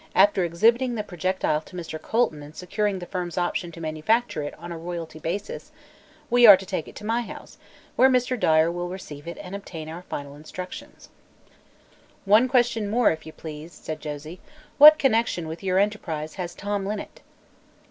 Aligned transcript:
After 0.15 0.43
exhibiting 0.43 0.95
the 0.95 1.03
projectile 1.03 1.61
to 1.61 1.75
Mr. 1.75 2.01
Colton 2.01 2.41
and 2.41 2.55
securing 2.55 2.97
the 2.97 3.05
firm's 3.05 3.37
option 3.37 3.71
to 3.73 3.79
manufacture 3.79 4.41
it 4.41 4.57
on 4.57 4.71
a 4.71 4.77
royalty 4.79 5.19
basis, 5.19 5.71
we 6.27 6.47
are 6.47 6.57
to 6.57 6.65
take 6.65 6.87
it 6.87 6.95
to 6.95 7.05
my 7.05 7.21
house, 7.21 7.59
where 7.95 8.09
Mr. 8.09 8.35
Dyer 8.39 8.71
will 8.71 8.89
receive 8.89 9.27
it 9.27 9.37
and 9.39 9.55
obtain 9.55 9.87
our 9.89 10.01
final 10.01 10.35
instructions." 10.35 11.09
"One 12.25 12.47
question 12.47 12.89
more, 12.89 13.11
if 13.11 13.27
you 13.27 13.31
please," 13.31 13.73
said 13.73 13.99
Josie. 14.01 14.39
"What 14.79 14.97
connection 14.97 15.47
with 15.47 15.61
your 15.61 15.77
enterprise 15.77 16.33
has 16.33 16.55
Tom 16.55 16.83
Linnet?" 16.83 17.21